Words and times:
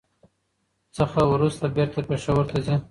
څخه 0.97 1.19
ورورسته 1.31 1.65
بېرته 1.75 1.99
پېښور 2.09 2.43
ته 2.51 2.57
ځي. 2.65 2.75